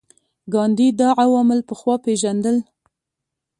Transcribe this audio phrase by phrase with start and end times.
[0.53, 2.57] ګاندي دا عوامل پخوا پېژندل.